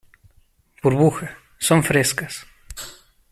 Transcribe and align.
burbuja, 0.83 1.29
son 1.59 1.83
frescas. 1.83 2.47